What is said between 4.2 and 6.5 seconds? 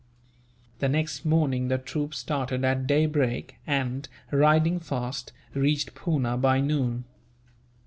riding fast, reached Poona